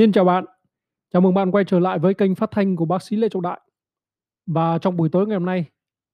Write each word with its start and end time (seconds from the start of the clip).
Xin 0.00 0.12
chào 0.12 0.24
bạn. 0.24 0.44
Chào 1.12 1.22
mừng 1.22 1.34
bạn 1.34 1.50
quay 1.50 1.64
trở 1.64 1.78
lại 1.78 1.98
với 1.98 2.14
kênh 2.14 2.34
phát 2.34 2.50
thanh 2.50 2.76
của 2.76 2.84
bác 2.84 3.02
sĩ 3.02 3.16
Lê 3.16 3.28
Trọng 3.28 3.42
Đại. 3.42 3.60
Và 4.46 4.78
trong 4.78 4.96
buổi 4.96 5.08
tối 5.08 5.26
ngày 5.26 5.36
hôm 5.36 5.46
nay 5.46 5.64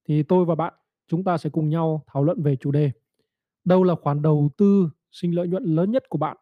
thì 0.09 0.23
tôi 0.23 0.45
và 0.45 0.55
bạn 0.55 0.75
chúng 1.09 1.25
ta 1.25 1.39
sẽ 1.39 1.51
cùng 1.51 1.69
nhau 1.69 2.05
thảo 2.07 2.25
luận 2.25 2.43
về 2.43 2.57
chủ 2.57 2.71
đề 2.71 2.91
Đâu 3.65 3.85
là 3.85 3.95
khoản 4.03 4.23
đầu 4.23 4.51
tư 4.57 4.91
sinh 5.11 5.35
lợi 5.35 5.49
nhuận 5.49 5.65
lớn 5.65 5.91
nhất 5.91 6.05
của 6.09 6.19
bạn? 6.19 6.37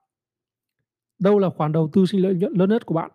Đâu 1.19 1.39
là 1.39 1.51
khoản 1.51 1.73
đầu 1.73 1.91
tư 1.93 2.07
sinh 2.07 2.23
lợi 2.23 2.35
nhuận 2.35 2.53
lớn 2.53 2.71
nhất 2.71 2.87
của 2.87 2.95
bạn? 2.95 3.11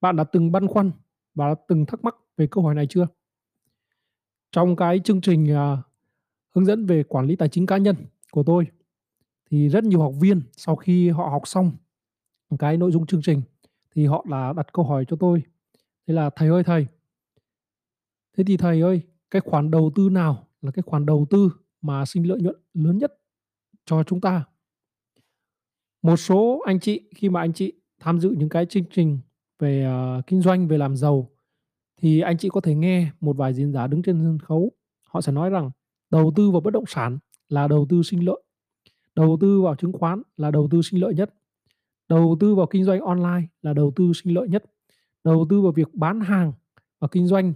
Bạn 0.00 0.16
đã 0.16 0.24
từng 0.24 0.52
băn 0.52 0.66
khoăn 0.66 0.90
và 1.34 1.48
đã 1.48 1.54
từng 1.68 1.86
thắc 1.86 2.04
mắc 2.04 2.16
về 2.36 2.46
câu 2.50 2.64
hỏi 2.64 2.74
này 2.74 2.86
chưa? 2.86 3.06
Trong 4.52 4.76
cái 4.76 5.00
chương 5.04 5.20
trình 5.20 5.54
uh, 5.54 5.78
hướng 6.54 6.64
dẫn 6.64 6.86
về 6.86 7.02
quản 7.02 7.26
lý 7.26 7.36
tài 7.36 7.48
chính 7.48 7.66
cá 7.66 7.76
nhân 7.76 7.96
của 8.30 8.42
tôi 8.42 8.66
thì 9.50 9.68
rất 9.68 9.84
nhiều 9.84 10.00
học 10.00 10.14
viên 10.20 10.42
sau 10.56 10.76
khi 10.76 11.10
họ 11.10 11.28
học 11.28 11.42
xong 11.44 11.72
cái 12.56 12.76
nội 12.76 12.92
dung 12.92 13.06
chương 13.06 13.22
trình 13.22 13.42
thì 13.94 14.06
họ 14.06 14.24
là 14.28 14.52
đặt 14.52 14.72
câu 14.72 14.84
hỏi 14.84 15.04
cho 15.08 15.16
tôi. 15.20 15.42
Thế 16.06 16.14
là 16.14 16.30
"Thầy 16.36 16.48
ơi 16.48 16.64
thầy" 16.64 16.86
"Thế 18.36 18.44
thì 18.44 18.56
thầy 18.56 18.80
ơi, 18.80 19.02
cái 19.30 19.40
khoản 19.40 19.70
đầu 19.70 19.92
tư 19.94 20.08
nào 20.08 20.46
là 20.62 20.70
cái 20.70 20.82
khoản 20.82 21.06
đầu 21.06 21.26
tư 21.30 21.50
mà 21.82 22.04
sinh 22.04 22.28
lợi 22.28 22.40
nhuận 22.40 22.56
lớn 22.74 22.98
nhất 22.98 23.18
cho 23.84 24.02
chúng 24.02 24.20
ta?" 24.20 24.44
Một 26.02 26.16
số 26.16 26.62
anh 26.66 26.80
chị 26.80 27.08
khi 27.14 27.28
mà 27.28 27.40
anh 27.40 27.52
chị 27.52 27.72
tham 28.00 28.20
dự 28.20 28.30
những 28.30 28.48
cái 28.48 28.66
chương 28.66 28.84
trình 28.90 29.18
về, 29.58 29.86
uh, 30.18 30.26
kinh 30.26 30.42
doanh, 30.42 30.68
về 30.68 30.78
làm 30.78 30.96
giàu 30.96 31.30
thì 31.96 32.20
anh 32.20 32.38
chị 32.38 32.48
có 32.52 32.60
thể 32.60 32.74
nghe 32.74 33.10
một 33.20 33.36
vài 33.36 33.54
diễn 33.54 33.72
giả 33.72 33.86
đứng 33.86 34.02
trên 34.02 34.20
sân 34.22 34.38
khấu, 34.38 34.72
họ 35.08 35.20
sẽ 35.20 35.32
nói 35.32 35.50
rằng 35.50 35.70
đầu 36.10 36.32
tư 36.36 36.50
vào 36.50 36.60
bất 36.60 36.70
động 36.70 36.84
sản 36.86 37.18
là 37.48 37.68
đầu 37.68 37.86
tư 37.88 38.02
sinh 38.02 38.24
lợi, 38.24 38.42
đầu 39.14 39.36
tư 39.40 39.60
vào 39.60 39.74
chứng 39.74 39.92
khoán 39.92 40.22
là 40.36 40.50
đầu 40.50 40.68
tư 40.70 40.82
sinh 40.82 41.00
lợi 41.00 41.14
nhất. 41.14 41.34
Đầu 42.08 42.36
tư 42.40 42.54
vào 42.54 42.66
kinh 42.66 42.84
doanh 42.84 43.00
online 43.00 43.46
là 43.62 43.72
đầu 43.72 43.92
tư 43.96 44.12
sinh 44.12 44.34
lợi 44.34 44.48
nhất. 44.48 44.64
Đầu 45.24 45.46
tư 45.50 45.60
vào 45.60 45.72
việc 45.72 45.94
bán 45.94 46.20
hàng 46.20 46.52
và 46.98 47.08
kinh 47.08 47.26
doanh 47.26 47.52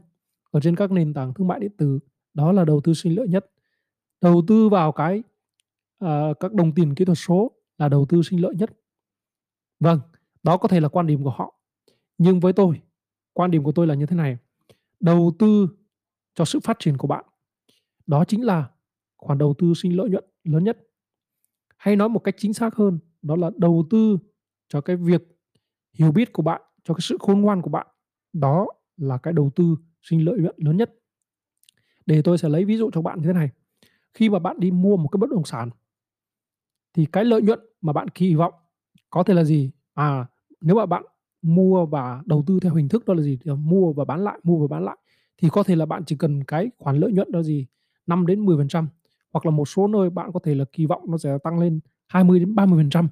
ở 0.50 0.61
trên 0.61 0.77
các 0.77 0.91
nền 0.91 1.14
tảng 1.14 1.34
thương 1.34 1.48
mại 1.48 1.61
điện 1.61 1.72
tử, 1.77 1.98
đó 2.34 2.53
là 2.53 2.64
đầu 2.64 2.81
tư 2.81 2.94
sinh 2.94 3.17
lợi 3.17 3.28
nhất. 3.28 3.50
Đầu 4.20 4.42
tư 4.48 4.69
vào 4.69 4.92
cái, 4.92 5.22
uh, 6.05 6.09
các 6.41 6.53
đồng 6.53 6.75
tiền 6.75 6.94
kỹ 6.94 7.05
thuật 7.05 7.19
số 7.19 7.53
là 7.78 7.89
đầu 7.89 8.06
tư 8.09 8.22
sinh 8.22 8.42
lợi 8.42 8.55
nhất. 8.55 8.70
Vâng, 9.81 10.00
đó 10.42 10.56
có 10.56 10.69
thể 10.69 10.81
là 10.81 10.89
quan 10.89 11.06
điểm 11.06 11.25
của 11.25 11.31
họ. 11.31 11.55
Nhưng 12.19 12.41
với 12.41 12.53
tôi, 12.53 12.81
quan 13.33 13.50
điểm 13.50 13.62
của 13.62 13.72
tôi 13.72 13.87
là 13.87 13.94
như 13.94 14.06
thế 14.06 14.16
này, 14.16 14.37
đầu 15.00 15.33
tư 15.39 15.69
cho 16.34 16.44
sự 16.44 16.61
phát 16.61 16.77
triển 16.78 16.97
của 16.97 17.09
bạn, 17.09 17.25
đó 18.06 18.25
chính 18.25 18.44
là 18.44 18.70
khoản 19.16 19.39
đầu 19.39 19.55
tư 19.59 19.75
sinh 19.75 19.97
lợi 19.97 20.11
nhuận 20.11 20.25
lớn 20.44 20.64
nhất. 20.64 20.78
Hay 21.77 21.97
nói 21.97 22.09
một 22.09 22.19
cách 22.19 22.34
chính 22.39 22.53
xác 22.53 22.75
hơn, 22.75 22.98
đó 23.22 23.37
là 23.37 23.50
đầu 23.56 23.87
tư 23.91 24.19
cho 24.73 24.81
cái 24.81 24.97
việc 24.97 25.23
hiểu 25.95 26.12
biết 26.12 26.33
của 26.33 26.42
bạn, 26.42 26.62
cho 26.84 26.95
cái 26.95 27.01
sự 27.01 27.17
khôn 27.20 27.41
ngoan 27.41 27.62
của 27.62 27.70
bạn. 27.70 27.87
Đó 28.33 28.67
là 28.97 29.19
cái 29.19 29.33
đầu 29.33 29.51
tư 29.56 29.77
sinh 30.03 30.25
lợi 30.25 30.39
nhuận 30.39 30.55
lớn 30.59 30.77
nhất. 30.77 30.95
Để 32.06 32.23
tôi 32.23 32.39
sẽ 32.39 32.48
lấy 32.48 32.65
ví 32.65 32.77
dụ 32.77 32.91
cho 32.91 33.03
bạn 33.03 33.20
như 33.20 33.27
thế 33.27 33.33
này. 33.33 33.50
Khi 34.15 34.31
mà 34.31 34.39
bạn 34.39 34.61
đi 34.61 34.70
mua 34.70 34.97
một 34.97 35.09
cái 35.09 35.19
bất 35.19 35.31
động 35.31 35.45
sản 35.45 35.70
thì 36.95 37.06
cái 37.06 37.25
lợi 37.25 37.43
nhuận 37.43 37.61
mà 37.81 37.93
bạn 37.93 38.09
kỳ 38.09 38.34
vọng 38.34 38.55
có 39.11 39.23
thể 39.23 39.34
là 39.34 39.45
gì? 39.45 39.70
À, 39.95 40.27
nếu 40.61 40.77
mà 40.77 40.87
bạn 40.87 41.03
mua 41.43 41.87
và 41.87 42.23
đầu 42.27 42.45
tư 42.47 42.59
theo 42.62 42.75
hình 42.75 42.89
thức 42.89 43.05
đó 43.06 43.15
là 43.15 43.23
gì? 43.23 43.39
thì 43.45 43.50
mua 43.50 43.93
và 43.93 44.05
bán 44.05 44.25
lại, 44.25 44.39
mua 44.43 44.67
và 44.67 44.77
bán 44.77 44.84
lại 44.84 44.97
thì 45.39 45.48
có 45.53 45.62
thể 45.62 45.77
là 45.77 45.87
bạn 45.87 46.03
chỉ 46.06 46.17
cần 46.17 46.45
cái 46.45 46.70
khoản 46.78 46.97
lợi 46.97 47.12
nhuận 47.12 47.33
đó 47.33 47.43
gì? 47.43 47.67
5 48.06 48.27
đến 48.27 48.47
10% 48.47 48.87
hoặc 49.33 49.47
là 49.47 49.50
một 49.50 49.69
số 49.69 49.87
nơi 49.87 50.11
bạn 50.11 50.31
có 50.33 50.41
thể 50.45 50.55
là 50.55 50.65
kỳ 50.73 50.87
vọng 50.87 51.11
nó 51.11 51.19
sẽ 51.19 51.39
tăng 51.45 51.59
lên 51.59 51.81
20 52.06 52.39
đến 52.39 52.55
30%. 52.55 53.09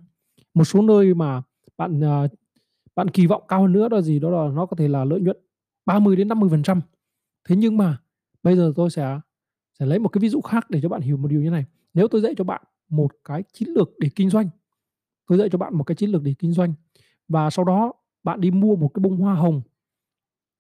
Một 0.54 0.64
số 0.64 0.82
nơi 0.82 1.14
mà 1.14 1.42
bạn, 1.80 2.00
ờ, 2.00 2.28
bạn 2.96 3.10
kỳ 3.10 3.26
vọng 3.26 3.42
cao 3.48 3.62
hơn 3.62 3.72
nữa 3.72 3.88
đó 3.88 3.96
là 3.96 4.02
gì? 4.02 4.18
Đó 4.18 4.30
là 4.30 4.52
nó 4.54 4.66
có 4.66 4.76
thể 4.76 4.88
là 4.88 5.04
lợi 5.04 5.20
nhuận 5.20 5.36
30 5.86 6.16
đến 6.16 6.28
50%. 6.28 6.80
Thế 7.48 7.56
nhưng 7.56 7.76
mà 7.76 7.98
bây 8.42 8.56
giờ 8.56 8.72
tôi 8.76 8.90
sẽ 8.90 9.20
sẽ 9.78 9.86
lấy 9.86 9.98
một 9.98 10.08
cái 10.08 10.20
ví 10.20 10.28
dụ 10.28 10.40
khác 10.40 10.70
để 10.70 10.80
cho 10.82 10.88
bạn 10.88 11.00
hiểu 11.00 11.16
một 11.16 11.28
điều 11.28 11.42
như 11.42 11.50
này. 11.50 11.64
Nếu 11.94 12.08
tôi 12.08 12.20
dạy 12.20 12.34
cho 12.38 12.44
bạn 12.44 12.62
một 12.88 13.10
cái 13.24 13.42
chiến 13.52 13.68
lược 13.68 13.90
để 13.98 14.08
kinh 14.16 14.30
doanh, 14.30 14.48
tôi 15.28 15.38
dạy 15.38 15.48
cho 15.52 15.58
bạn 15.58 15.74
một 15.76 15.84
cái 15.84 15.94
chiến 15.94 16.10
lược 16.10 16.22
để 16.22 16.34
kinh 16.38 16.52
doanh 16.52 16.74
và 17.28 17.50
sau 17.50 17.64
đó 17.64 17.92
bạn 18.24 18.40
đi 18.40 18.50
mua 18.50 18.76
một 18.76 18.88
cái 18.94 19.00
bông 19.00 19.16
hoa 19.16 19.34
hồng 19.34 19.62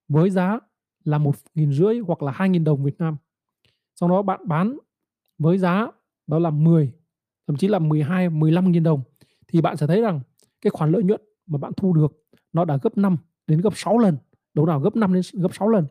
với 0.08 0.30
giá 0.30 0.58
là 1.04 1.18
1.500 1.18 2.02
hoặc 2.06 2.22
là 2.22 2.32
2.000 2.32 2.64
đồng 2.64 2.84
Việt 2.84 2.98
Nam. 2.98 3.16
Sau 3.94 4.08
đó 4.08 4.22
bạn 4.22 4.40
bán 4.48 4.78
với 5.38 5.58
giá 5.58 5.88
đó 6.26 6.38
là 6.38 6.50
10, 6.50 6.92
thậm 7.46 7.56
chí 7.56 7.68
là 7.68 7.78
12, 7.78 8.28
15.000 8.28 8.82
đồng 8.82 9.02
thì 9.48 9.60
bạn 9.60 9.76
sẽ 9.76 9.86
thấy 9.86 10.00
rằng 10.00 10.20
cái 10.62 10.70
khoản 10.70 10.90
lợi 10.92 11.02
nhuận 11.02 11.20
mà 11.46 11.58
bạn 11.58 11.72
thu 11.76 11.92
được 11.92 12.12
nó 12.52 12.64
đã 12.64 12.78
gấp 12.82 12.98
5 12.98 13.16
đến 13.46 13.60
gấp 13.60 13.76
6 13.76 13.98
lần, 13.98 14.16
đâu 14.54 14.66
nào 14.66 14.80
gấp 14.80 14.96
5 14.96 15.14
đến 15.14 15.22
gấp 15.32 15.54
6 15.54 15.68
lần. 15.68 15.86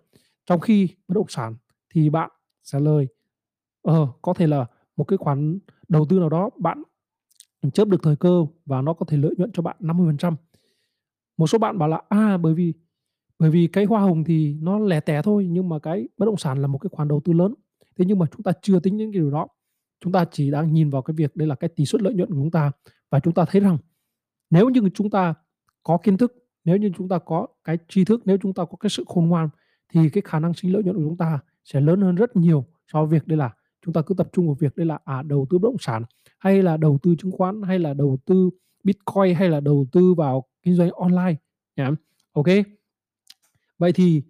Trong 0.45 0.59
khi 0.59 0.87
bất 1.07 1.15
động 1.15 1.27
sản 1.29 1.55
thì 1.93 2.09
bạn 2.09 2.29
sẽ 2.63 2.79
lời 2.79 3.07
ờ, 3.81 4.07
có 4.21 4.33
thể 4.33 4.47
là 4.47 4.65
một 4.97 5.03
cái 5.03 5.17
khoản 5.17 5.59
đầu 5.87 6.05
tư 6.09 6.19
nào 6.19 6.29
đó 6.29 6.49
bạn 6.57 6.83
chớp 7.73 7.87
được 7.87 8.03
thời 8.03 8.15
cơ 8.15 8.45
và 8.65 8.81
nó 8.81 8.93
có 8.93 9.05
thể 9.09 9.17
lợi 9.17 9.33
nhuận 9.37 9.51
cho 9.51 9.63
bạn 9.63 9.75
50%. 9.79 10.35
Một 11.37 11.47
số 11.47 11.57
bạn 11.57 11.77
bảo 11.77 11.89
là 11.89 12.01
"À, 12.09 12.37
bởi 12.37 12.53
vì 12.53 12.73
bởi 13.39 13.49
vì 13.49 13.67
cái 13.67 13.85
hoa 13.85 14.01
hồng 14.01 14.23
thì 14.23 14.57
nó 14.61 14.79
lẻ 14.79 14.99
tẻ 14.99 15.21
thôi, 15.21 15.47
nhưng 15.51 15.69
mà 15.69 15.79
cái 15.79 16.09
bất 16.17 16.25
động 16.25 16.37
sản 16.37 16.61
là 16.61 16.67
một 16.67 16.77
cái 16.77 16.89
khoản 16.93 17.07
đầu 17.07 17.21
tư 17.25 17.33
lớn." 17.33 17.53
Thế 17.97 18.05
nhưng 18.05 18.19
mà 18.19 18.25
chúng 18.31 18.43
ta 18.43 18.51
chưa 18.61 18.79
tính 18.79 18.97
những 18.97 19.11
cái 19.11 19.21
điều 19.21 19.31
đó. 19.31 19.47
Chúng 19.99 20.13
ta 20.13 20.25
chỉ 20.31 20.51
đang 20.51 20.73
nhìn 20.73 20.89
vào 20.89 21.01
cái 21.01 21.13
việc 21.17 21.35
đây 21.35 21.47
là 21.47 21.55
cái 21.55 21.69
tỷ 21.69 21.85
suất 21.85 22.01
lợi 22.01 22.13
nhuận 22.13 22.29
của 22.29 22.35
chúng 22.35 22.51
ta 22.51 22.71
và 23.11 23.19
chúng 23.19 23.33
ta 23.33 23.45
thấy 23.49 23.61
rằng 23.61 23.77
nếu 24.49 24.69
như 24.69 24.81
chúng 24.93 25.09
ta 25.09 25.33
có 25.83 25.97
kiến 25.97 26.17
thức, 26.17 26.33
nếu 26.63 26.77
như 26.77 26.91
chúng 26.97 27.09
ta 27.09 27.19
có 27.19 27.47
cái 27.63 27.77
tri 27.87 28.05
thức, 28.05 28.21
nếu 28.25 28.37
chúng 28.41 28.53
ta 28.53 28.65
có 28.65 28.77
cái 28.79 28.89
sự 28.89 29.03
khôn 29.07 29.27
ngoan 29.27 29.49
thì 29.89 30.09
cái 30.09 30.21
khả 30.25 30.39
năng 30.39 30.53
sinh 30.53 30.73
lợi 30.73 30.83
nhuận 30.83 30.95
của 30.95 31.03
chúng 31.03 31.17
ta 31.17 31.39
sẽ 31.63 31.81
lớn 31.81 32.01
hơn 32.01 32.15
rất 32.15 32.35
nhiều 32.35 32.65
so 32.93 33.05
với 33.05 33.19
việc 33.19 33.27
đây 33.27 33.37
là 33.37 33.53
chúng 33.85 33.93
ta 33.93 34.01
cứ 34.01 34.13
tập 34.13 34.29
trung 34.33 34.45
vào 34.45 34.55
việc 34.59 34.75
đây 34.75 34.85
là, 34.85 34.99
à, 35.05 35.21
đầu 35.21 35.47
tư 35.49 35.57
bất 35.57 35.69
động 35.69 35.79
sản, 35.79 36.03
hay 36.39 36.63
là 36.63 36.77
đầu 36.77 36.99
tư 37.01 37.15
chứng 37.19 37.31
khoán, 37.31 37.61
hay 37.61 37.79
là 37.79 37.93
đầu 37.93 38.17
tư 38.25 38.49
Bitcoin, 38.83 39.35
hay 39.35 39.49
là 39.49 39.59
đầu 39.59 39.87
tư 39.91 40.13
vào 40.13 40.43
kinh 40.63 40.75
doanh 40.75 40.91
online 40.91 41.35
nhá. 41.75 41.91
Ok, 42.33 42.47
Vậy 43.79 43.93
thì 43.93 44.21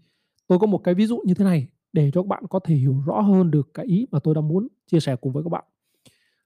tôi 0.47 0.59
có 0.59 0.67
một 0.67 0.81
cái 0.83 0.93
ví 0.93 1.05
dụ 1.05 1.19
như 1.25 1.33
thế 1.33 1.45
này 1.45 1.67
để 1.93 2.11
cho 2.13 2.21
các 2.21 2.27
bạn 2.27 2.43
có 2.49 2.59
thể 2.59 2.75
hiểu 2.75 3.03
rõ 3.05 3.21
hơn 3.21 3.51
được 3.51 3.73
cái 3.73 3.85
ý 3.85 4.07
mà 4.11 4.19
tôi 4.19 4.35
đang 4.35 4.47
muốn 4.47 4.67
chia 4.87 4.99
sẻ 4.99 5.15
cùng 5.15 5.33
với 5.33 5.43
các 5.43 5.49
bạn. 5.49 5.63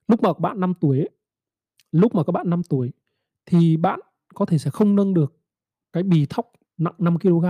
Lúc 0.08 0.22
mà 0.22 0.32
các 0.32 0.40
bạn 0.40 0.60
5 0.60 0.74
tuổi 0.80 0.98
ấy, 0.98 1.10
lúc 1.92 2.14
mà 2.14 2.24
các 2.24 2.30
bạn 2.30 2.50
5 2.50 2.62
tuổi 2.68 2.90
thì 3.46 3.76
bạn 3.76 4.00
có 4.34 4.44
thể 4.46 4.58
sẽ 4.58 4.70
không 4.70 4.96
nâng 4.96 5.14
được 5.14 5.36
cái 5.92 6.02
bì 6.02 6.26
thóc 6.30 6.52
nặng 6.78 6.94
5 6.98 7.18
kg. 7.18 7.46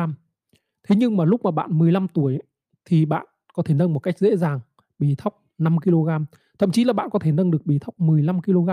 Thế 0.89 0.97
nhưng 0.97 1.17
mà 1.17 1.25
lúc 1.25 1.45
mà 1.45 1.51
bạn 1.51 1.79
15 1.79 2.09
tuổi 2.09 2.39
thì 2.85 3.05
bạn 3.05 3.27
có 3.55 3.63
thể 3.63 3.75
nâng 3.75 3.93
một 3.93 4.01
cách 4.01 4.19
dễ 4.19 4.37
dàng 4.37 4.61
bì 4.99 5.15
thóc 5.15 5.45
5 5.59 5.81
kg, 5.81 6.09
thậm 6.59 6.71
chí 6.73 6.85
là 6.85 6.93
bạn 6.93 7.11
có 7.11 7.19
thể 7.19 7.33
nâng 7.33 7.51
được 7.51 7.67
bì 7.67 7.79
thóc 7.79 8.01
15 8.01 8.43
kg. 8.43 8.69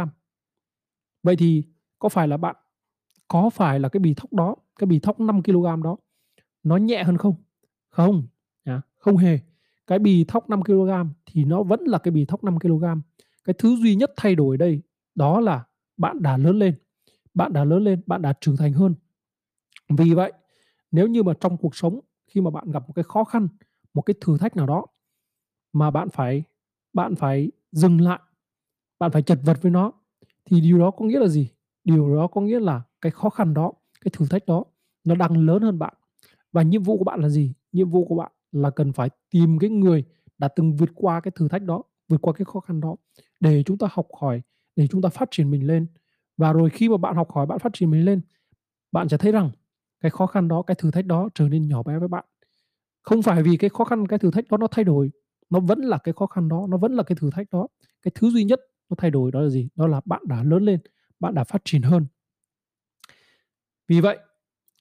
Vậy 1.23 1.35
thì 1.35 1.63
có 1.99 2.09
phải 2.09 2.27
là 2.27 2.37
bạn 2.37 2.55
có 3.27 3.49
phải 3.49 3.79
là 3.79 3.89
cái 3.89 3.99
bì 3.99 4.13
thóc 4.13 4.33
đó, 4.33 4.55
cái 4.79 4.87
bì 4.87 4.99
thóc 4.99 5.19
5 5.19 5.43
kg 5.43 5.83
đó 5.83 5.97
nó 6.63 6.77
nhẹ 6.77 7.03
hơn 7.03 7.17
không? 7.17 7.35
Không, 7.89 8.23
à, 8.63 8.81
không 8.97 9.17
hề. 9.17 9.39
Cái 9.87 9.99
bì 9.99 10.23
thóc 10.23 10.49
5 10.49 10.63
kg 10.63 10.91
thì 11.25 11.45
nó 11.45 11.63
vẫn 11.63 11.79
là 11.85 11.97
cái 11.97 12.11
bì 12.11 12.25
thóc 12.25 12.43
5 12.43 12.59
kg. 12.59 12.83
Cái 13.43 13.55
thứ 13.57 13.75
duy 13.75 13.95
nhất 13.95 14.11
thay 14.17 14.35
đổi 14.35 14.53
ở 14.53 14.57
đây 14.57 14.81
đó 15.15 15.39
là 15.39 15.63
bạn 15.97 16.21
đã 16.21 16.37
lớn 16.37 16.59
lên 16.59 16.75
bạn 17.33 17.53
đã 17.53 17.63
lớn 17.63 17.83
lên, 17.83 18.01
bạn 18.05 18.21
đã 18.21 18.33
trưởng 18.41 18.57
thành 18.57 18.73
hơn. 18.73 18.95
Vì 19.89 20.13
vậy, 20.13 20.33
nếu 20.91 21.07
như 21.07 21.23
mà 21.23 21.33
trong 21.39 21.57
cuộc 21.57 21.75
sống 21.75 21.99
khi 22.27 22.41
mà 22.41 22.51
bạn 22.51 22.71
gặp 22.71 22.83
một 22.87 22.93
cái 22.95 23.03
khó 23.03 23.23
khăn, 23.23 23.47
một 23.93 24.01
cái 24.01 24.13
thử 24.21 24.37
thách 24.37 24.55
nào 24.55 24.65
đó 24.65 24.85
mà 25.73 25.91
bạn 25.91 26.09
phải 26.09 26.43
bạn 26.93 27.15
phải 27.15 27.51
dừng 27.71 28.01
lại, 28.01 28.19
bạn 28.99 29.11
phải 29.11 29.21
chật 29.21 29.39
vật 29.43 29.61
với 29.61 29.71
nó 29.71 29.91
thì 30.45 30.61
điều 30.61 30.79
đó 30.79 30.91
có 30.91 31.05
nghĩa 31.05 31.19
là 31.19 31.27
gì? 31.27 31.49
Điều 31.83 32.15
đó 32.15 32.27
có 32.27 32.41
nghĩa 32.41 32.59
là 32.59 32.81
cái 33.01 33.11
khó 33.11 33.29
khăn 33.29 33.53
đó, 33.53 33.73
cái 34.01 34.11
thử 34.17 34.25
thách 34.29 34.45
đó 34.45 34.63
nó 35.03 35.15
đang 35.15 35.37
lớn 35.45 35.61
hơn 35.61 35.79
bạn. 35.79 35.93
Và 36.51 36.61
nhiệm 36.61 36.83
vụ 36.83 36.97
của 36.97 37.03
bạn 37.03 37.21
là 37.21 37.29
gì? 37.29 37.53
Nhiệm 37.71 37.89
vụ 37.89 38.05
của 38.05 38.15
bạn 38.15 38.31
là 38.51 38.69
cần 38.69 38.93
phải 38.93 39.09
tìm 39.29 39.59
cái 39.59 39.69
người 39.69 40.03
đã 40.37 40.47
từng 40.47 40.75
vượt 40.75 40.89
qua 40.95 41.19
cái 41.19 41.31
thử 41.35 41.47
thách 41.47 41.63
đó, 41.63 41.83
vượt 42.07 42.21
qua 42.21 42.33
cái 42.33 42.45
khó 42.45 42.59
khăn 42.59 42.81
đó 42.81 42.95
để 43.39 43.63
chúng 43.63 43.77
ta 43.77 43.87
học 43.91 44.07
hỏi, 44.19 44.41
để 44.75 44.87
chúng 44.87 45.01
ta 45.01 45.09
phát 45.09 45.27
triển 45.31 45.51
mình 45.51 45.67
lên 45.67 45.87
và 46.41 46.53
rồi 46.53 46.69
khi 46.69 46.89
mà 46.89 46.97
bạn 46.97 47.15
học 47.15 47.31
hỏi, 47.31 47.45
bạn 47.45 47.59
phát 47.59 47.73
triển 47.73 47.91
mình 47.91 48.05
lên, 48.05 48.21
bạn 48.91 49.09
sẽ 49.09 49.17
thấy 49.17 49.31
rằng 49.31 49.51
cái 50.01 50.11
khó 50.11 50.25
khăn 50.27 50.47
đó, 50.47 50.61
cái 50.61 50.75
thử 50.75 50.91
thách 50.91 51.05
đó 51.05 51.29
trở 51.35 51.49
nên 51.49 51.67
nhỏ 51.67 51.83
bé 51.83 51.99
với 51.99 52.07
bạn. 52.07 52.25
Không 53.03 53.21
phải 53.21 53.43
vì 53.43 53.57
cái 53.57 53.69
khó 53.69 53.83
khăn, 53.83 54.07
cái 54.07 54.19
thử 54.19 54.31
thách 54.31 54.47
đó 54.49 54.57
nó 54.57 54.67
thay 54.67 54.85
đổi, 54.85 55.11
nó 55.49 55.59
vẫn 55.59 55.79
là 55.81 55.97
cái 55.97 56.13
khó 56.13 56.27
khăn 56.27 56.49
đó, 56.49 56.67
nó 56.69 56.77
vẫn 56.77 56.93
là 56.93 57.03
cái 57.03 57.15
thử 57.21 57.29
thách 57.31 57.47
đó. 57.51 57.67
Cái 58.03 58.11
thứ 58.15 58.29
duy 58.31 58.43
nhất 58.43 58.59
nó 58.89 58.95
thay 58.99 59.11
đổi 59.11 59.31
đó 59.31 59.41
là 59.41 59.49
gì? 59.49 59.69
Đó 59.75 59.87
là 59.87 60.01
bạn 60.05 60.21
đã 60.27 60.43
lớn 60.43 60.63
lên, 60.65 60.79
bạn 61.19 61.35
đã 61.35 61.43
phát 61.43 61.61
triển 61.65 61.81
hơn. 61.81 62.05
Vì 63.87 64.01
vậy, 64.01 64.17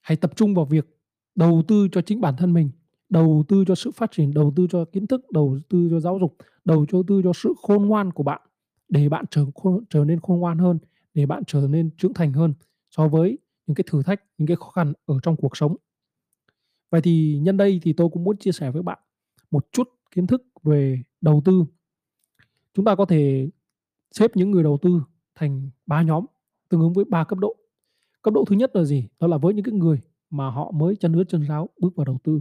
hãy 0.03 0.17
tập 0.17 0.33
trung 0.37 0.55
vào 0.55 0.65
việc 0.65 0.87
đầu 1.35 1.63
tư 1.69 1.89
cho 1.93 2.03
chính 2.03 2.21
bản 2.21 2.35
thân 2.39 2.53
mình, 2.53 2.71
đầu 3.09 3.45
tư 3.49 3.65
cho 3.67 3.75
sự 3.75 3.91
phát 3.91 4.13
triển, 4.13 4.35
đầu 4.35 4.53
tư 4.57 4.67
cho 4.71 4.85
kiến 4.85 5.07
thức, 5.07 5.31
đầu 5.33 5.59
tư 5.69 5.89
cho 5.91 6.01
giáo 6.01 6.19
dục, 6.21 6.37
đầu 6.65 6.87
tư 7.09 7.21
cho 7.25 7.33
sự 7.35 7.55
khôn 7.63 7.87
ngoan 7.87 8.13
của 8.13 8.23
bạn 8.23 8.41
để 8.89 9.09
bạn 9.09 9.25
trở 9.31 9.45
trở 9.91 10.05
nên 10.05 10.21
khôn 10.21 10.41
ngoan 10.41 10.59
hơn, 10.59 10.79
để 11.15 11.27
bạn 11.27 11.43
trở 11.47 11.67
nên 11.71 11.91
trưởng 11.99 12.15
thành 12.15 12.33
hơn 12.33 12.55
so 12.91 13.09
với 13.09 13.39
những 13.67 13.75
cái 13.75 13.85
thử 13.91 14.03
thách, 14.03 14.23
những 14.39 14.47
cái 14.49 14.57
khó 14.57 14.71
khăn 14.71 14.93
ở 15.07 15.15
trong 15.23 15.37
cuộc 15.37 15.57
sống. 15.57 15.77
Vậy 16.91 17.01
thì 17.03 17.39
nhân 17.43 17.57
đây 17.57 17.81
thì 17.83 17.93
tôi 17.93 18.09
cũng 18.13 18.25
muốn 18.25 18.37
chia 18.37 18.53
sẻ 18.53 18.71
với 18.71 18.83
bạn 18.83 18.99
một 19.51 19.67
chút 19.73 19.89
kiến 20.15 20.27
thức 20.27 20.43
về 20.63 21.03
đầu 21.21 21.43
tư. 21.45 21.65
Chúng 22.75 22.85
ta 22.85 22.95
có 22.95 23.05
thể 23.05 23.51
xếp 24.13 24.31
những 24.37 24.51
người 24.51 24.63
đầu 24.63 24.79
tư 24.83 25.03
thành 25.35 25.71
3 25.87 26.03
nhóm, 26.03 26.27
tương 26.69 26.81
ứng 26.81 26.93
với 26.93 27.05
3 27.05 27.25
cấp 27.25 27.39
độ. 27.39 27.57
Cấp 28.23 28.35
độ 28.35 28.45
thứ 28.49 28.57
nhất 28.57 28.77
là 28.77 28.85
gì? 28.85 29.09
Đó 29.21 29.27
là 29.27 29.39
với 29.39 29.55
những 29.55 29.65
cái 29.65 29.75
người 29.75 30.01
mà 30.31 30.51
họ 30.51 30.71
mới 30.71 30.97
chân 30.97 31.13
ướt 31.13 31.25
chân 31.29 31.43
ráo 31.43 31.69
bước 31.81 31.97
vào 31.97 32.05
đầu 32.05 32.19
tư. 32.25 32.41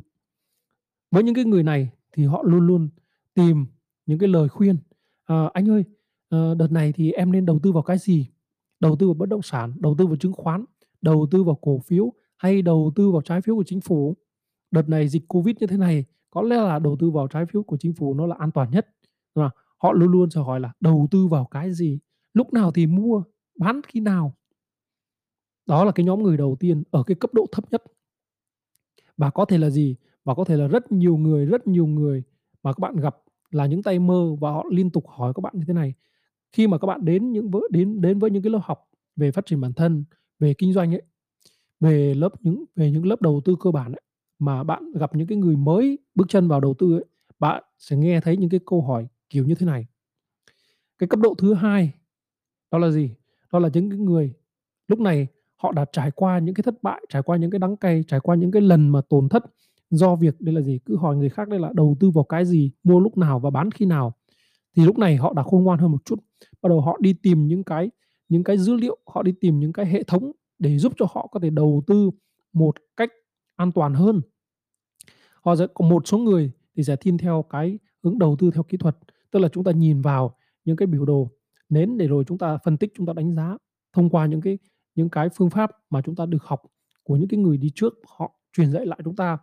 Với 1.12 1.24
những 1.24 1.36
cái 1.36 1.46
người 1.46 1.64
này 1.64 1.90
thì 2.14 2.26
họ 2.26 2.44
luôn 2.44 2.68
luôn 2.68 2.90
tìm 3.34 3.66
những 4.06 4.20
cái 4.20 4.30
lời 4.30 4.50
khuyên, 4.50 4.78
à, 5.26 5.50
"Anh 5.54 5.70
ơi, 5.70 5.84
ờ, 6.30 6.56
đợt 6.56 6.72
này 6.72 6.94
thì 6.94 7.12
em 7.12 7.32
nên 7.32 7.46
đầu 7.46 7.60
tư 7.64 7.72
vào 7.72 7.84
cái 7.84 7.98
gì? 7.98 8.28
Đầu 8.80 8.96
tư 8.96 9.08
vào 9.08 9.14
bất 9.14 9.30
động 9.30 9.42
sản, 9.42 9.74
đầu 9.80 9.96
tư 9.98 10.08
vào 10.08 10.16
chứng 10.16 10.34
khoán, 10.34 10.66
đầu 11.02 11.28
tư 11.32 11.44
vào 11.44 11.56
cổ 11.62 11.80
phiếu 11.80 12.14
hay 12.38 12.62
đầu 12.62 12.92
tư 12.96 13.12
vào 13.12 13.22
trái 13.22 13.42
phiếu 13.42 13.56
của 13.56 13.64
chính 13.64 13.82
phủ? 13.82 14.18
Đợt 14.72 14.90
này 14.90 15.08
dịch 15.08 15.28
Covid 15.28 15.56
như 15.60 15.68
thế 15.68 15.78
này, 15.78 16.06
có 16.30 16.42
lẽ 16.42 16.56
là 16.56 16.80
đầu 16.80 16.98
tư 17.00 17.12
vào 17.12 17.28
trái 17.28 17.46
phiếu 17.46 17.64
của 17.64 17.78
chính 17.78 17.94
phủ 17.94 18.14
nó 18.14 18.28
là 18.28 18.36
an 18.40 18.52
toàn 18.52 18.72
nhất." 18.72 18.88
mà? 19.36 19.50
Họ 19.78 19.92
luôn 19.94 20.12
luôn 20.12 20.30
sẽ 20.30 20.42
hỏi 20.42 20.60
là 20.60 20.74
"Đầu 20.80 21.08
tư 21.12 21.28
vào 21.28 21.46
cái 21.46 21.74
gì? 21.74 22.00
Lúc 22.34 22.54
nào 22.54 22.72
thì 22.72 22.88
mua? 22.88 23.24
Bán 23.60 23.82
khi 23.88 24.00
nào?" 24.00 24.36
Đó 25.66 25.86
là 25.86 25.92
cái 25.92 26.06
nhóm 26.06 26.24
người 26.24 26.38
đầu 26.38 26.58
tiên 26.60 26.84
ở 26.92 27.04
cái 27.04 27.16
cấp 27.16 27.34
độ 27.34 27.46
thấp 27.52 27.72
nhất. 27.72 27.84
Và 29.18 29.30
có 29.30 29.46
thể 29.46 29.58
là 29.58 29.70
gì? 29.70 29.96
Và 30.26 30.36
có 30.36 30.44
thể 30.44 30.58
là 30.58 30.68
rất 30.68 30.92
nhiều 30.92 31.18
người, 31.18 31.46
rất 31.46 31.68
nhiều 31.68 31.88
người 31.88 32.24
mà 32.64 32.74
các 32.74 32.80
bạn 32.80 32.96
gặp 32.96 33.18
là 33.52 33.66
những 33.66 33.84
tay 33.84 34.00
mơ 34.00 34.36
và 34.40 34.52
họ 34.52 34.66
liên 34.72 34.90
tục 34.90 35.08
hỏi 35.08 35.34
các 35.36 35.42
bạn 35.42 35.54
như 35.58 35.64
thế 35.68 35.74
này. 35.74 35.94
Khi 36.52 36.68
mà 36.68 36.78
các 36.78 36.86
bạn 36.86 37.06
đến 37.06 37.32
những 37.32 37.50
với 37.52 37.62
đến 37.72 38.02
đến 38.02 38.20
với 38.20 38.32
những 38.32 38.44
cái 38.44 38.52
lớp 38.52 38.60
học 38.64 38.90
về 39.16 39.32
phát 39.32 39.46
triển 39.46 39.62
bản 39.62 39.74
thân, 39.74 40.04
về 40.40 40.54
kinh 40.58 40.74
doanh 40.74 40.94
ấy, 40.94 41.02
về 41.80 42.14
lớp 42.16 42.30
những 42.42 42.66
về 42.76 42.92
những 42.92 43.08
lớp 43.08 43.22
đầu 43.22 43.42
tư 43.46 43.56
cơ 43.60 43.72
bản 43.72 43.92
ấy, 43.92 44.02
mà 44.40 44.64
bạn 44.64 44.92
gặp 44.94 45.16
những 45.16 45.28
cái 45.28 45.38
người 45.38 45.56
mới 45.56 46.00
bước 46.16 46.26
chân 46.30 46.48
vào 46.48 46.60
đầu 46.60 46.74
tư 46.80 46.94
ấy, 46.98 47.06
bạn 47.40 47.64
sẽ 47.80 47.98
nghe 47.98 48.22
thấy 48.22 48.38
những 48.38 48.50
cái 48.50 48.60
câu 48.66 48.82
hỏi 48.82 49.08
kiểu 49.30 49.46
như 49.46 49.56
thế 49.56 49.66
này. 49.66 49.88
Cái 51.00 51.08
cấp 51.08 51.20
độ 51.20 51.36
thứ 51.38 51.54
hai 51.54 51.94
đó 52.72 52.78
là 52.78 52.90
gì? 52.92 53.12
Đó 53.52 53.60
là 53.60 53.70
những 53.74 53.90
cái 53.90 54.00
người 54.00 54.34
lúc 54.88 55.00
này 55.00 55.28
họ 55.56 55.72
đã 55.72 55.86
trải 55.92 56.12
qua 56.12 56.40
những 56.40 56.56
cái 56.56 56.64
thất 56.64 56.84
bại, 56.84 57.02
trải 57.10 57.22
qua 57.24 57.38
những 57.38 57.52
cái 57.52 57.60
đắng 57.60 57.78
cay, 57.78 58.04
trải 58.08 58.20
qua 58.20 58.36
những 58.36 58.52
cái 58.52 58.62
lần 58.62 58.90
mà 58.90 59.02
tổn 59.10 59.30
thất 59.30 59.44
do 59.90 60.16
việc 60.16 60.42
đây 60.42 60.56
là 60.56 60.62
gì? 60.62 60.80
Cứ 60.86 60.98
hỏi 60.98 61.16
người 61.18 61.30
khác 61.30 61.50
đây 61.50 61.60
là 61.60 61.72
đầu 61.74 61.98
tư 62.00 62.10
vào 62.12 62.24
cái 62.24 62.46
gì, 62.46 62.72
mua 62.84 63.00
lúc 63.00 63.18
nào 63.18 63.40
và 63.40 63.50
bán 63.50 63.72
khi 63.72 63.86
nào. 63.86 64.14
Thì 64.76 64.86
lúc 64.86 64.98
này 64.98 65.16
họ 65.16 65.34
đã 65.34 65.44
khôn 65.44 65.64
ngoan 65.64 65.80
hơn 65.80 65.92
một 65.92 66.06
chút, 66.06 66.20
bắt 66.62 66.70
đầu 66.70 66.82
họ 66.82 66.98
đi 67.02 67.14
tìm 67.14 67.48
những 67.48 67.64
cái 67.64 67.90
những 68.30 68.44
cái 68.44 68.58
dữ 68.58 68.76
liệu, 68.76 68.98
họ 69.06 69.24
đi 69.24 69.32
tìm 69.42 69.60
những 69.60 69.74
cái 69.74 69.86
hệ 69.86 70.04
thống 70.04 70.32
để 70.60 70.78
giúp 70.78 70.94
cho 70.98 71.06
họ 71.14 71.28
có 71.32 71.40
thể 71.40 71.50
đầu 71.50 71.84
tư 71.88 72.10
một 72.54 72.76
cách 72.98 73.10
an 73.56 73.72
toàn 73.72 73.94
hơn. 73.94 74.22
Họ 75.42 75.56
sẽ 75.56 75.68
có 75.74 75.90
một 75.90 76.08
số 76.08 76.18
người 76.18 76.52
thì 76.76 76.84
sẽ 76.84 76.96
tin 76.96 77.18
theo 77.18 77.46
cái 77.50 77.80
hướng 78.04 78.20
đầu 78.20 78.36
tư 78.40 78.52
theo 78.52 78.64
kỹ 78.64 78.78
thuật, 78.78 78.98
tức 79.32 79.40
là 79.40 79.50
chúng 79.50 79.64
ta 79.64 79.72
nhìn 79.72 80.02
vào 80.02 80.36
những 80.66 80.76
cái 80.76 80.88
biểu 80.88 81.06
đồ 81.06 81.32
nến 81.70 81.98
để 81.98 82.08
rồi 82.08 82.24
chúng 82.28 82.38
ta 82.38 82.58
phân 82.66 82.78
tích, 82.78 82.92
chúng 82.96 83.06
ta 83.06 83.14
đánh 83.14 83.36
giá 83.36 83.58
thông 83.94 84.10
qua 84.10 84.26
những 84.26 84.42
cái 84.42 84.58
những 84.96 85.10
cái 85.10 85.30
phương 85.30 85.50
pháp 85.50 85.72
mà 85.90 86.02
chúng 86.02 86.16
ta 86.16 86.26
được 86.26 86.44
học 86.44 86.62
của 87.04 87.16
những 87.16 87.28
cái 87.28 87.40
người 87.40 87.58
đi 87.58 87.72
trước 87.76 87.94
họ 88.18 88.32
truyền 88.58 88.72
dạy 88.72 88.86
lại 88.86 89.00
chúng 89.04 89.16
ta. 89.16 89.38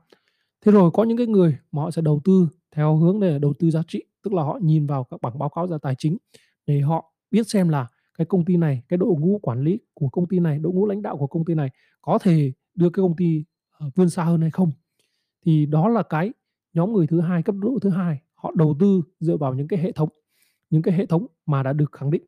Thế 0.61 0.73
rồi 0.73 0.91
có 0.91 1.05
những 1.05 1.17
cái 1.17 1.27
người 1.27 1.59
mà 1.73 1.83
họ 1.83 1.91
sẽ 1.91 2.03
đầu 2.03 2.21
tư 2.25 2.49
theo 2.71 2.97
hướng 2.97 3.21
để 3.21 3.39
đầu 3.39 3.53
tư 3.59 3.71
giá 3.71 3.83
trị, 3.89 4.03
tức 4.27 4.35
là 4.35 4.43
họ 4.43 4.59
nhìn 4.63 4.87
vào 4.87 5.05
các 5.05 5.21
bảng 5.23 5.39
báo 5.39 5.49
cáo 5.49 5.67
ra 5.67 5.79
tài 5.83 5.95
chính 5.99 6.17
để 6.67 6.81
họ 6.81 7.13
biết 7.31 7.49
xem 7.49 7.69
là 7.69 7.87
cái 8.19 8.25
công 8.25 8.45
ty 8.45 8.57
này, 8.57 8.83
cái 8.89 8.97
đội 8.97 9.15
ngũ 9.19 9.39
quản 9.43 9.61
lý 9.61 9.79
của 9.95 10.09
công 10.09 10.29
ty 10.29 10.39
này, 10.39 10.59
đội 10.59 10.73
ngũ 10.73 10.87
lãnh 10.87 11.03
đạo 11.03 11.17
của 11.17 11.27
công 11.27 11.45
ty 11.45 11.55
này 11.55 11.71
có 12.03 12.19
thể 12.19 12.53
đưa 12.75 12.91
cái 12.91 13.03
công 13.03 13.17
ty, 13.17 13.45
ờ, 13.71 13.91
vươn 13.95 14.11
xa 14.11 14.25
hơn 14.25 14.41
hay 14.41 14.51
không. 14.51 14.73
Thì 15.45 15.67
đó 15.67 15.89
là 15.89 16.03
cái 16.03 16.33
nhóm 16.73 16.93
người 16.93 17.07
thứ 17.07 17.21
hai, 17.21 17.43
cấp 17.43 17.55
độ 17.59 17.79
thứ 17.83 17.91
hai, 17.91 18.21
họ 18.35 18.53
đầu 18.57 18.77
tư 18.81 19.03
dựa 19.21 19.37
vào 19.37 19.55
những 19.55 19.69
cái 19.69 19.79
hệ 19.79 19.93
thống, 19.93 20.09
những 20.71 20.83
cái 20.83 20.95
hệ 20.95 21.07
thống 21.07 21.27
mà 21.47 21.63
đã 21.63 21.73
được 21.73 21.93
khẳng 21.93 22.11
định 22.11 22.23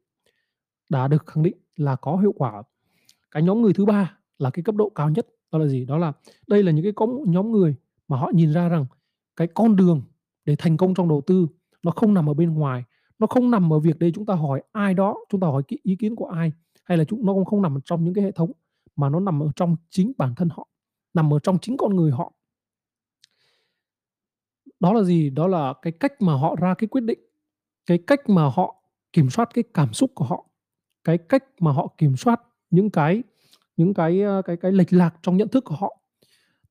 đã 0.88 1.08
được 1.08 1.26
khẳng 1.26 1.42
định 1.42 1.56
là 1.76 1.96
có 1.96 2.16
hiệu 2.16 2.32
quả. 2.36 2.62
Cái 3.30 3.42
nhóm 3.42 3.62
người 3.62 3.72
thứ 3.72 3.84
ba 3.84 4.18
là 4.38 4.50
cái 4.50 4.62
cấp 4.62 4.74
độ 4.74 4.88
cao 4.94 5.10
nhất, 5.10 5.26
đó 5.52 5.58
là 5.58 5.66
gì? 5.66 5.84
Đó 5.84 5.98
là 5.98 6.12
đây 6.46 6.62
là 6.62 6.72
những 6.72 6.84
cái 6.84 7.06
nhóm 7.26 7.52
người 7.52 7.74
mà 8.08 8.16
họ 8.16 8.30
nhìn 8.34 8.52
ra 8.52 8.68
rằng 8.68 8.86
cái 9.36 9.48
con 9.54 9.76
đường 9.76 10.02
để 10.44 10.56
thành 10.58 10.76
công 10.76 10.94
trong 10.94 11.08
đầu 11.08 11.22
tư 11.26 11.46
nó 11.82 11.90
không 11.90 12.14
nằm 12.14 12.30
ở 12.30 12.34
bên 12.34 12.54
ngoài, 12.54 12.84
nó 13.19 13.26
không 13.26 13.50
nằm 13.50 13.72
ở 13.72 13.78
việc 13.78 13.98
đây 13.98 14.12
chúng 14.14 14.26
ta 14.26 14.34
hỏi 14.34 14.62
ai 14.72 14.94
đó, 14.94 15.16
chúng 15.30 15.40
ta 15.40 15.46
hỏi 15.46 15.62
cái 15.69 15.78
ý 15.82 15.96
kiến 15.96 16.16
của 16.16 16.26
ai, 16.26 16.52
hay 16.84 16.98
là 16.98 17.04
chúng 17.04 17.26
nó 17.26 17.32
cũng 17.32 17.44
không 17.44 17.62
nằm 17.62 17.78
trong 17.84 18.04
những 18.04 18.14
cái 18.14 18.25
hệ 18.25 18.32
thống, 18.32 18.52
mà 18.96 19.08
nó 19.08 19.20
nằm 19.20 19.42
ở 19.42 19.48
trong 19.56 19.76
chính 19.90 20.12
bản 20.19 20.34
thân 20.34 20.48
họ, 20.48 20.69
nằm 21.14 21.34
ở 21.34 21.38
trong 21.38 21.58
chính 21.58 21.76
con 21.76 21.96
người 21.96 22.10
họ. 22.10 22.32
Đó 24.80 24.92
là 24.92 25.02
gì? 25.02 25.30
Đó 25.30 25.46
là 25.46 25.75
cái 25.82 25.92
cách 25.92 26.22
mà 26.22 26.34
họ 26.34 26.56
ra 26.60 26.75
cái 26.75 26.88
quyết 26.88 27.00
định, 27.00 27.19
cái 27.86 27.98
cách 27.98 28.28
mà 28.28 28.50
họ 28.54 28.82
kiểm 29.12 29.30
soát 29.30 29.48
cái 29.54 29.64
cảm 29.75 29.92
xúc 29.92 30.10
của 30.14 30.25
họ, 30.25 30.46
cái 31.04 31.19
cách 31.19 31.44
mà 31.60 31.72
họ 31.72 31.94
kiểm 31.98 32.16
soát 32.16 32.40
những 32.70 32.90
cái 32.90 33.22
những 33.76 33.94
cái, 33.94 34.22
ờ, 34.22 34.42
cái 34.42 34.56
cái 34.56 34.72
lệch 34.72 34.92
lạc 34.92 35.14
trong 35.22 35.36
nhận 35.36 35.48
thức 35.48 35.64
của 35.64 35.75
họ. 35.75 36.00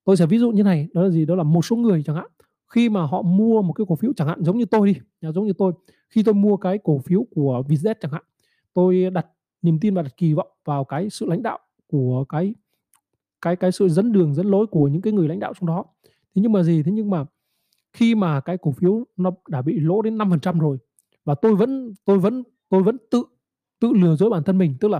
Tôi 0.03 0.17
sẽ 0.17 0.25
ví 0.25 0.37
dụ 0.39 0.51
như 0.51 0.63
này, 0.63 0.87
đó 0.93 1.01
là 1.01 1.09
gì? 1.09 1.25
Đó 1.25 1.35
là 1.35 1.43
một 1.43 1.65
số 1.65 1.75
người 1.75 2.03
chẳng 2.05 2.15
hạn, 2.15 2.27
khi 2.67 2.89
mà 2.89 3.05
họ 3.05 3.21
mua 3.21 3.61
một 3.61 3.73
cái 3.73 3.85
cổ 3.87 3.95
phiếu 3.95 4.11
chẳng 4.15 4.27
hạn 4.27 4.43
giống 4.43 4.57
như 4.57 4.65
tôi 4.65 4.93
đi, 4.93 4.99
giống 5.21 5.47
như 5.47 5.53
tôi, 5.53 5.73
khi 6.09 6.23
tôi 6.23 6.33
mua 6.33 6.57
cái 6.57 6.77
cổ 6.83 6.99
phiếu 6.99 7.25
của 7.35 7.63
Vietjet 7.67 7.95
chẳng 8.01 8.11
hạn, 8.11 8.23
tôi 8.73 9.09
đặt 9.13 9.27
niềm 9.61 9.79
tin 9.79 9.93
và 9.93 10.01
đặt 10.01 10.17
kỳ 10.17 10.33
vọng 10.33 10.47
vào 10.65 10.83
cái 10.83 11.09
sự 11.09 11.25
lãnh 11.25 11.43
đạo 11.43 11.59
của 11.87 12.25
cái 12.29 12.53
cái 13.41 13.55
cái 13.55 13.71
sự 13.71 13.89
dẫn 13.89 14.11
đường, 14.11 14.35
dẫn 14.35 14.47
lối 14.47 14.67
của 14.67 14.87
những 14.87 15.01
cái 15.01 15.13
người 15.13 15.27
lãnh 15.27 15.39
đạo 15.39 15.53
trong 15.59 15.67
đó. 15.67 15.85
Thế 16.05 16.41
nhưng 16.41 16.51
mà 16.51 16.63
gì? 16.63 16.83
Thế 16.83 16.91
nhưng 16.91 17.09
mà 17.09 17.25
khi 17.93 18.15
mà 18.15 18.39
cái 18.39 18.57
cổ 18.57 18.71
phiếu 18.71 19.03
nó 19.17 19.31
đã 19.49 19.61
bị 19.61 19.79
lỗ 19.79 20.01
đến 20.01 20.17
5% 20.17 20.59
rồi 20.59 20.77
và 21.25 21.35
tôi 21.35 21.55
vẫn 21.55 21.93
tôi 22.05 22.19
vẫn 22.19 22.43
tôi 22.69 22.83
vẫn 22.83 22.97
tự 23.11 23.23
tự 23.79 23.93
lừa 23.93 24.15
dối 24.15 24.29
bản 24.29 24.43
thân 24.43 24.57
mình, 24.57 24.75
tức 24.79 24.87
là 24.87 24.99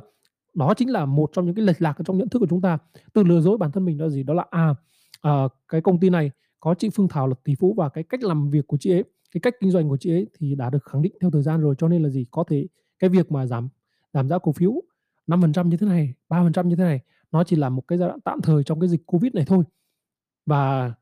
đó 0.53 0.73
chính 0.73 0.89
là 0.89 1.05
một 1.05 1.29
trong 1.33 1.45
những 1.45 1.55
cái 1.55 1.65
lệch 1.65 1.81
lạc 1.81 1.97
trong 2.05 2.17
nhận 2.17 2.29
thức 2.29 2.39
của 2.39 2.47
chúng 2.49 2.61
ta. 2.61 2.77
Tự 3.13 3.23
lừa 3.23 3.41
dối 3.41 3.57
bản 3.57 3.71
thân 3.71 3.85
mình 3.85 3.97
đó 3.97 4.05
là 4.05 4.09
gì? 4.09 4.23
Đó 4.23 4.33
là, 4.33 4.45
à, 4.49 4.75
à 5.21 5.47
cái 5.67 5.81
công 5.81 5.99
ty 5.99 6.09
này 6.09 6.31
có 6.59 6.75
chị 6.75 6.89
Phương 6.89 7.07
Thảo 7.07 7.27
là 7.27 7.35
tỷ 7.43 7.55
phú 7.55 7.73
và 7.77 7.89
cái 7.89 8.03
cách 8.03 8.23
làm 8.23 8.49
việc 8.49 8.67
của 8.67 8.77
chị 8.77 8.91
ấy, 8.91 9.03
cái 9.31 9.41
cách 9.41 9.53
kinh 9.59 9.71
doanh 9.71 9.89
của 9.89 9.97
chị 9.97 10.11
ấy 10.11 10.27
thì 10.39 10.55
đã 10.55 10.69
được 10.69 10.83
khẳng 10.83 11.01
định 11.01 11.13
theo 11.21 11.31
thời 11.31 11.43
gian 11.43 11.61
rồi, 11.61 11.75
cho 11.77 11.87
nên 11.87 12.03
là 12.03 12.09
gì? 12.09 12.25
Có 12.31 12.43
thể 12.49 12.67
cái 12.99 13.09
việc 13.09 13.31
mà 13.31 13.45
giảm 13.45 13.69
giảm 14.13 14.29
giá 14.29 14.37
cổ 14.37 14.51
phiếu 14.51 14.73
5% 15.27 15.69
như 15.69 15.77
thế 15.77 15.87
này, 15.87 16.13
3% 16.29 16.67
như 16.67 16.75
thế 16.75 16.83
này, 16.83 16.99
nó 17.31 17.43
chỉ 17.43 17.55
là 17.55 17.69
một 17.69 17.87
cái 17.87 17.97
giai 17.97 18.07
đoạn 18.07 18.19
tạm 18.21 18.41
thời 18.41 18.63
trong 18.63 18.79
cái 18.79 18.89
dịch 18.89 19.05
Covid 19.05 19.33
này 19.33 19.45
thôi. 19.47 19.63
Và, 20.45 20.93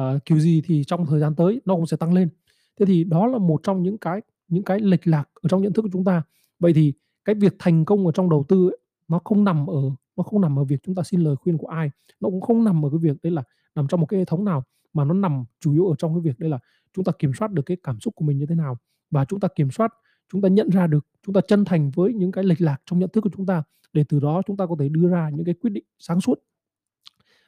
uh, 0.00 0.24
kiểu 0.24 0.38
gì 0.38 0.62
thì 0.64 0.84
trong 0.84 1.06
thời 1.06 1.20
gian 1.20 1.34
tới 1.34 1.60
nó 1.64 1.74
cũng 1.74 1.86
sẽ 1.86 1.96
tăng 1.96 2.14
lên. 2.14 2.28
Thế 2.80 2.86
thì 2.86 3.04
đó 3.04 3.26
là 3.26 3.38
một 3.38 3.60
trong 3.62 3.82
những 3.82 3.98
cái 3.98 4.20
những 4.48 4.64
cái 4.64 4.80
lệch 4.80 5.06
lạc 5.06 5.24
ở 5.34 5.48
trong 5.48 5.62
nhận 5.62 5.72
thức 5.72 5.82
của 5.82 5.88
chúng 5.92 6.04
ta. 6.04 6.22
Vậy 6.60 6.72
thì 6.72 6.92
cái 7.24 7.34
việc 7.34 7.56
thành 7.58 7.84
công 7.84 8.06
ở 8.06 8.12
trong 8.12 8.30
đầu 8.30 8.44
tư 8.48 8.68
ấy, 8.68 8.78
nó 9.08 9.20
không 9.24 9.44
nằm 9.44 9.66
ở 9.66 9.90
nó 10.16 10.22
không 10.22 10.40
nằm 10.40 10.58
ở 10.58 10.64
việc 10.64 10.80
chúng 10.82 10.94
ta 10.94 11.02
xin 11.02 11.20
lời 11.20 11.36
khuyên 11.36 11.58
của 11.58 11.66
ai, 11.66 11.90
nó 12.20 12.28
cũng 12.28 12.40
không 12.40 12.64
nằm 12.64 12.84
ở 12.84 12.90
cái 12.90 12.98
việc 12.98 13.16
đấy 13.22 13.32
là 13.32 13.42
nằm 13.74 13.88
trong 13.88 14.00
một 14.00 14.06
cái 14.06 14.18
hệ 14.20 14.24
thống 14.24 14.44
nào, 14.44 14.64
mà 14.92 15.04
nó 15.04 15.14
nằm 15.14 15.44
chủ 15.60 15.72
yếu 15.72 15.86
ở 15.86 15.94
trong 15.98 16.14
cái 16.14 16.20
việc 16.20 16.38
đây 16.38 16.50
là 16.50 16.58
chúng 16.92 17.04
ta 17.04 17.12
kiểm 17.18 17.32
soát 17.34 17.52
được 17.52 17.62
cái 17.66 17.76
cảm 17.82 18.00
xúc 18.00 18.14
của 18.14 18.24
mình 18.24 18.38
như 18.38 18.46
thế 18.46 18.54
nào. 18.54 18.78
Và 19.10 19.24
chúng 19.24 19.40
ta 19.40 19.48
kiểm 19.56 19.70
soát, 19.70 19.92
chúng 20.32 20.42
ta 20.42 20.48
nhận 20.48 20.70
ra 20.70 20.86
được, 20.86 21.06
chúng 21.26 21.34
ta 21.34 21.40
chân 21.48 21.64
thành 21.64 21.90
với 21.90 22.14
những 22.14 22.32
cái 22.32 22.44
lệch 22.44 22.60
lạc 22.60 22.76
trong 22.86 22.98
nhận 22.98 23.10
thức 23.12 23.20
của 23.20 23.30
chúng 23.36 23.46
ta, 23.46 23.62
để 23.92 24.04
từ 24.08 24.20
đó 24.20 24.42
chúng 24.46 24.56
ta 24.56 24.66
có 24.66 24.76
thể 24.78 24.88
đưa 24.88 25.08
ra 25.08 25.30
những 25.30 25.44
cái 25.44 25.54
quyết 25.54 25.70
định 25.70 25.84
sáng 25.98 26.20
suốt. 26.20 26.44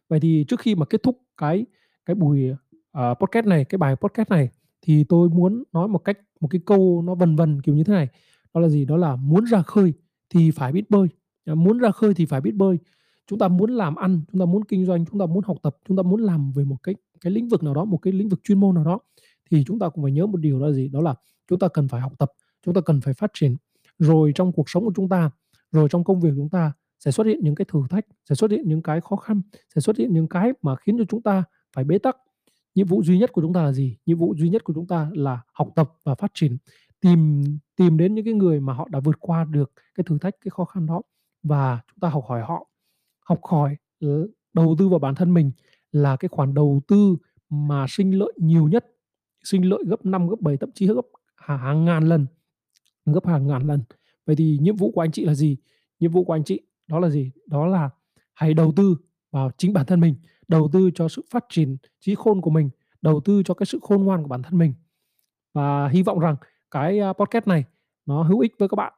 Vậy 0.08 0.20
thì 0.20 0.44
trước 0.48 0.60
khi 0.60 0.74
mà 0.74 0.86
kết 0.86 1.02
thúc 1.02 1.22
cái 1.36 1.66
cái 2.06 2.14
buổi, 2.14 2.50
uh, 2.50 3.18
podcast 3.20 3.46
này, 3.46 3.64
cái 3.64 3.78
bài 3.78 3.96
podcast 3.96 4.30
này, 4.30 4.48
thì 4.82 5.04
tôi 5.04 5.28
muốn 5.28 5.64
nói 5.72 5.88
một 5.88 5.98
cách 5.98 6.18
một 6.40 6.48
cái 6.48 6.60
câu 6.66 7.02
nó 7.06 7.14
vần 7.14 7.36
vần 7.36 7.62
kiểu 7.62 7.74
như 7.74 7.84
thế 7.84 7.92
này, 7.92 8.08
đó 8.54 8.60
là 8.60 8.68
gì? 8.68 8.84
Đó 8.84 8.96
là 8.96 9.16
muốn 9.16 9.44
ra 9.44 9.62
khơi 9.62 9.92
thì 10.28 10.50
phải 10.50 10.72
biết 10.72 10.90
bơi, 10.90 11.08
à, 11.44 11.54
muốn 11.54 11.78
ra 11.78 11.90
khơi 11.90 12.14
thì 12.14 12.26
phải 12.26 12.40
biết 12.40 12.54
bơi. 12.54 12.78
Chúng 13.30 13.38
ta 13.38 13.48
muốn 13.48 13.70
làm 13.70 13.94
ăn, 13.94 14.20
chúng 14.32 14.40
ta 14.40 14.44
muốn 14.44 14.64
kinh 14.64 14.86
doanh, 14.86 15.06
chúng 15.06 15.20
ta 15.20 15.26
muốn 15.26 15.44
học 15.44 15.56
tập, 15.62 15.76
chúng 15.88 15.96
ta 15.96 16.02
muốn 16.02 16.20
làm 16.20 16.52
về 16.52 16.64
một 16.64 16.76
cái 16.82 16.94
cái 17.20 17.32
lĩnh 17.32 17.48
vực 17.48 17.62
nào 17.62 17.74
đó, 17.74 17.84
một 17.84 17.96
cái 17.96 18.12
lĩnh 18.12 18.28
vực 18.28 18.40
chuyên 18.44 18.60
môn 18.60 18.74
nào 18.74 18.84
đó, 18.84 18.98
thì 19.50 19.64
chúng 19.66 19.78
ta 19.78 19.88
cũng 19.88 20.04
phải 20.04 20.12
nhớ 20.12 20.26
một 20.26 20.36
điều 20.36 20.60
đó 20.60 20.66
là 20.66 20.72
gì? 20.72 20.88
Đó 20.88 21.00
là 21.00 21.14
chúng 21.48 21.58
ta 21.58 21.68
cần 21.68 21.88
phải 21.88 22.00
học 22.00 22.12
tập, 22.18 22.32
chúng 22.64 22.74
ta 22.74 22.80
cần 22.80 23.00
phải 23.00 23.14
phát 23.14 23.30
triển. 23.34 23.56
Rồi 23.98 24.32
trong 24.34 24.52
cuộc 24.52 24.70
sống 24.70 24.84
của 24.84 24.92
chúng 24.96 25.08
ta, 25.08 25.30
rồi 25.72 25.88
trong 25.90 26.04
công 26.04 26.20
việc 26.20 26.30
của 26.30 26.36
chúng 26.36 26.48
ta 26.48 26.72
sẽ 26.98 27.10
xuất 27.10 27.26
hiện 27.26 27.40
những 27.42 27.54
cái 27.54 27.64
thử 27.68 27.82
thách, 27.90 28.06
sẽ 28.28 28.34
xuất 28.34 28.50
hiện 28.50 28.68
những 28.68 28.82
cái 28.82 29.00
khó 29.00 29.16
khăn, 29.16 29.42
sẽ 29.74 29.80
xuất 29.80 29.96
hiện 29.96 30.12
những 30.14 30.28
cái 30.28 30.52
mà 30.62 30.76
khiến 30.76 30.98
cho 30.98 31.04
chúng 31.08 31.22
ta 31.22 31.44
phải 31.76 31.84
bế 31.84 31.98
tắc. 31.98 32.16
Nhiệm 32.74 32.86
vụ 32.86 33.02
duy 33.02 33.18
nhất 33.18 33.32
của 33.32 33.42
chúng 33.42 33.52
ta 33.52 33.62
là 33.62 33.72
gì? 33.72 33.96
Nhiệm 34.06 34.18
vụ 34.18 34.34
duy 34.38 34.48
nhất 34.48 34.64
của 34.64 34.72
chúng 34.74 34.86
ta 34.86 35.10
là 35.14 35.40
học 35.52 35.68
tập 35.76 35.92
và 36.04 36.14
phát 36.14 36.30
triển, 36.34 36.56
tìm 37.00 37.44
tìm 37.76 37.96
đến 37.96 38.14
những 38.14 38.24
cái 38.24 38.34
người 38.34 38.60
mà 38.60 38.72
họ 38.72 38.88
đã 38.90 39.00
vượt 39.00 39.16
qua 39.20 39.44
được 39.44 39.72
cái 39.94 40.04
thử 40.04 40.18
thách, 40.18 40.34
cái 40.44 40.50
khó 40.50 40.64
khăn 40.64 40.86
đó 40.86 41.02
và 41.42 41.80
chúng 41.88 42.00
ta 42.00 42.08
học 42.08 42.24
hỏi 42.28 42.42
họ. 42.42 42.69
Học 43.30 43.40
hỏi, 43.44 43.76
đầu 44.54 44.76
tư 44.78 44.88
vào 44.88 44.98
bản 44.98 45.14
thân 45.14 45.34
mình 45.34 45.50
là 45.92 46.16
cái 46.16 46.28
khoản 46.28 46.54
đầu 46.54 46.80
tư 46.88 47.16
mà 47.48 47.86
sinh 47.88 48.18
lợi 48.18 48.32
nhiều 48.36 48.68
nhất, 48.68 48.86
sinh 49.44 49.68
lợi 49.68 49.82
gấp 49.86 50.06
5, 50.06 50.28
gấp 50.28 50.36
7, 50.40 50.56
thậm 50.56 50.70
chí 50.74 50.86
gấp 50.86 51.06
hàng 51.36 51.84
ngàn 51.84 52.08
lần, 52.08 52.26
gấp 53.06 53.26
hàng 53.26 53.46
ngàn 53.46 53.66
lần. 53.66 53.82
Vậy 54.26 54.36
thì 54.36 54.58
nhiệm 54.60 54.76
vụ 54.76 54.90
của 54.90 55.00
anh 55.00 55.12
chị 55.12 55.24
là 55.24 55.34
gì? 55.34 55.56
Nhiệm 56.00 56.10
vụ 56.10 56.24
của 56.24 56.32
anh 56.32 56.44
chị 56.44 56.60
đó 56.86 56.98
là 56.98 57.08
gì? 57.08 57.32
Đó 57.46 57.66
là 57.66 57.90
hãy 58.34 58.54
đầu 58.54 58.72
tư 58.76 58.96
vào 59.30 59.50
chính 59.56 59.72
bản 59.72 59.86
thân 59.86 60.00
mình, 60.00 60.14
đầu 60.48 60.68
tư 60.72 60.90
cho 60.94 61.08
sự 61.08 61.24
phát 61.30 61.44
triển 61.48 61.76
trí 62.00 62.14
khôn 62.14 62.40
của 62.40 62.50
mình, 62.50 62.70
đầu 63.02 63.20
tư 63.24 63.42
cho 63.44 63.54
cái 63.54 63.66
sự 63.66 63.78
khôn 63.82 64.04
ngoan 64.04 64.22
của 64.22 64.28
bản 64.28 64.42
thân 64.42 64.58
mình. 64.58 64.74
Và 65.54 65.88
hy 65.88 66.02
vọng 66.02 66.18
rằng 66.18 66.36
cái, 66.70 67.00
podcast 67.18 67.46
này 67.46 67.64
nó 68.06 68.22
hữu 68.22 68.40
ích 68.40 68.52
với 68.58 68.68
các 68.68 68.76
bạn. 68.76 68.92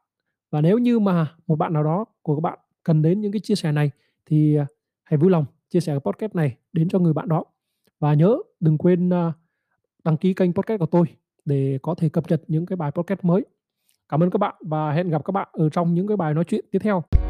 Và 0.51 0.61
nếu 0.61 0.79
như 0.79 0.99
mà 0.99 1.35
một 1.47 1.57
bạn 1.57 1.73
nào 1.73 1.85
đó 1.85 2.05
của 2.23 2.37
các 2.37 2.41
bạn 2.41 2.59
cần 2.83 3.03
đến 3.03 3.21
những 3.21 3.33
cái 3.33 3.41
chia 3.41 3.55
sẻ 3.55 3.73
này 3.73 3.91
thì, 4.26 4.57
à, 4.57 4.67
hãy 5.05 5.19
vui 5.19 5.31
lòng 5.31 5.45
chia 5.71 5.81
sẻ 5.81 5.93
cái 5.93 6.00
podcast 6.00 6.35
này 6.35 6.57
đến 6.73 6.88
cho 6.88 6.99
người 6.99 7.12
bạn 7.12 7.29
đó. 7.29 7.45
Và 8.00 8.14
nhớ 8.14 8.37
đừng 8.61 8.79
quên, 8.79 9.11
à, 9.11 9.33
đăng 10.05 10.17
ký 10.17 10.35
kênh 10.35 10.52
podcast 10.52 10.81
của 10.81 10.87
tôi 10.87 11.07
để 11.45 11.79
có 11.83 11.95
thể 11.95 12.09
cập 12.09 12.31
nhật 12.31 12.43
những 12.47 12.67
cái 12.67 12.76
bài 12.76 12.91
podcast 12.91 13.25
mới. 13.25 13.45
Cảm 14.09 14.23
ơn 14.23 14.31
các 14.31 14.38
bạn 14.38 14.55
và 14.61 14.93
hẹn 14.93 15.09
gặp 15.09 15.25
các 15.25 15.31
bạn 15.33 15.49
ở 15.52 15.69
trong 15.69 15.95
những 15.95 16.07
cái 16.07 16.17
bài 16.17 16.35
nói 16.35 16.45
chuyện 16.45 16.64
tiếp 16.71 16.79
theo. 16.83 17.22